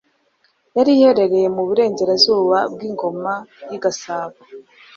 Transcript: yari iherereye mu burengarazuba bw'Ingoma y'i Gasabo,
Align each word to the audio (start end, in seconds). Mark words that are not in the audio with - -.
yari 0.75 0.91
iherereye 0.95 1.47
mu 1.55 1.63
burengarazuba 1.69 2.57
bw'Ingoma 2.73 3.33
y'i 3.69 3.79
Gasabo, 3.83 4.37